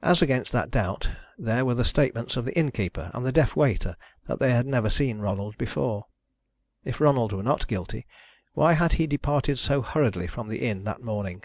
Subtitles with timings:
[0.00, 3.96] As against that doubt, there were the statements of the innkeeper and the deaf waiter
[4.26, 6.06] that they had never seen Ronald before.
[6.84, 8.06] If Ronald were not guilty,
[8.54, 11.42] why had he departed so hurriedly from the inn that morning?